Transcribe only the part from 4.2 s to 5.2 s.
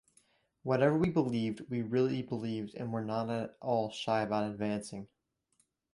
about advancing.